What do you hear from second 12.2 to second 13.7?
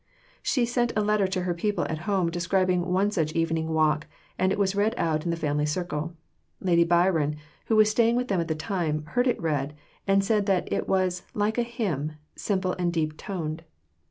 simple and deep toned."